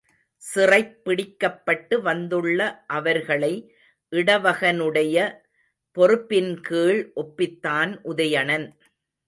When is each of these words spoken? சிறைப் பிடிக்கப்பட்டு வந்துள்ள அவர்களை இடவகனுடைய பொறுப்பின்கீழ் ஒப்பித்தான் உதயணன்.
சிறைப் 0.37 1.03
பிடிக்கப்பட்டு 1.05 2.01
வந்துள்ள 2.01 2.83
அவர்களை 2.87 3.53
இடவகனுடைய 4.11 5.17
பொறுப்பின்கீழ் 5.97 7.11
ஒப்பித்தான் 7.15 7.99
உதயணன். 8.03 8.67